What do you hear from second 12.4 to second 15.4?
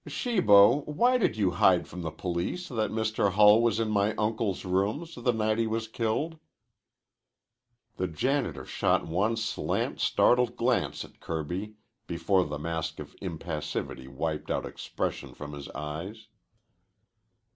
the mask of impassivity wiped out expression